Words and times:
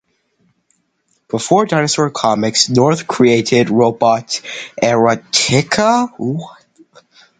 Before 1.27 1.67
"Dinosaur 1.67 2.09
Comics", 2.09 2.69
North 2.69 3.05
created 3.05 3.69
"Robot 3.69 4.41
Erotica". 4.81 6.09